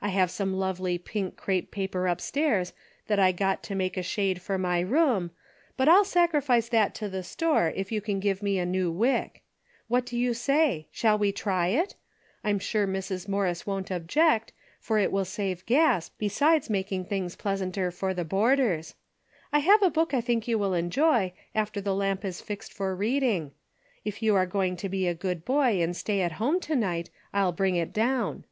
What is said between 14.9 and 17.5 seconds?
it will save gas, besides mak ing things